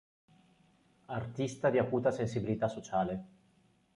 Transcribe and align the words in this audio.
Artista 1.11 1.69
di 1.69 1.77
acuta 1.77 2.09
sensibilità 2.09 2.67
sociale. 2.67 3.23